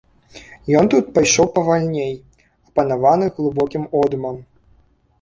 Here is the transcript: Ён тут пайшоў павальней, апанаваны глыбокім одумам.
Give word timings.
Ён 0.79 0.89
тут 0.93 1.11
пайшоў 1.17 1.51
павальней, 1.59 2.11
апанаваны 2.71 3.25
глыбокім 3.39 3.89
одумам. 4.05 4.35